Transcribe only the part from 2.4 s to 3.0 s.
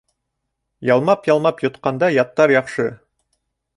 яҡшы